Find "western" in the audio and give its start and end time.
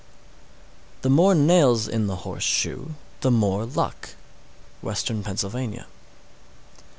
4.83-5.23